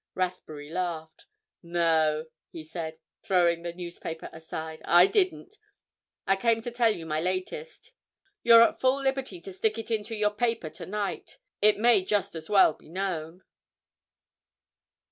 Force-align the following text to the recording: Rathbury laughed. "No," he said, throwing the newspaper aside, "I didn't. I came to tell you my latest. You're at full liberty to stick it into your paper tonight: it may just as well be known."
Rathbury 0.15 0.71
laughed. 0.71 1.27
"No," 1.61 2.25
he 2.49 2.63
said, 2.63 2.97
throwing 3.21 3.61
the 3.61 3.71
newspaper 3.71 4.31
aside, 4.33 4.81
"I 4.83 5.05
didn't. 5.05 5.57
I 6.25 6.35
came 6.35 6.63
to 6.63 6.71
tell 6.71 6.89
you 6.89 7.05
my 7.05 7.21
latest. 7.21 7.93
You're 8.41 8.63
at 8.63 8.79
full 8.79 8.99
liberty 8.99 9.39
to 9.41 9.53
stick 9.53 9.77
it 9.77 9.91
into 9.91 10.15
your 10.15 10.33
paper 10.33 10.71
tonight: 10.71 11.37
it 11.61 11.77
may 11.77 12.03
just 12.03 12.33
as 12.33 12.49
well 12.49 12.73
be 12.73 12.89
known." 12.89 13.43